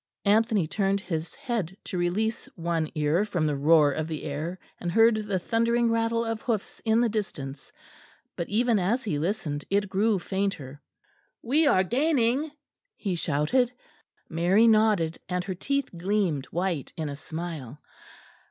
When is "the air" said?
4.07-4.57